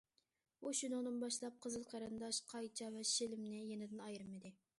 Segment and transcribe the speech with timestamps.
[0.67, 4.57] ئۇ شۇنىڭدىن باشلاپ قىزىل قېرىنداش، قايچا ۋە شىلىمنى يېنىدىن ئايرىمىدى.